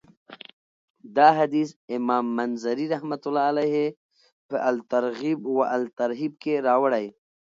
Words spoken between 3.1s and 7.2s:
الله په الترغيب والترهيب کي راوړی.